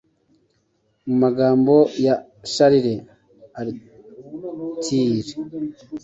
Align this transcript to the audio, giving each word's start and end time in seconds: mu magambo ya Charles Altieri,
mu 1.07 1.15
magambo 1.23 1.75
ya 2.05 2.15
Charles 2.53 3.01
Altieri, 3.59 5.31